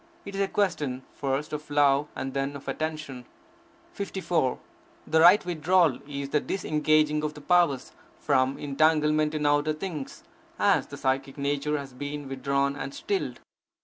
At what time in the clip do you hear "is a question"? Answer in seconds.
0.33-1.03